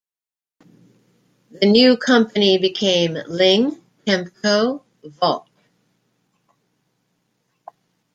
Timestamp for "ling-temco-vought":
3.27-5.47